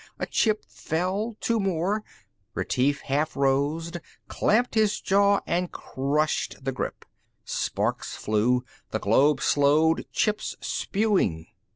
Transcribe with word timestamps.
A 0.17 0.25
chip 0.25 0.65
fell, 0.67 1.37
two 1.39 1.59
more.... 1.59 2.03
Retief 2.55 3.01
half 3.01 3.35
rose, 3.35 3.91
clamped 4.27 4.73
his 4.73 4.99
jaw 4.99 5.41
and 5.45 5.71
crushed 5.71 6.55
the 6.65 6.71
grip. 6.71 7.05
Sparks 7.45 8.15
flew. 8.15 8.63
The 8.89 8.99
globe 8.99 9.41
slowed, 9.41 10.07
chips 10.11 10.55
spewing. 10.59 11.45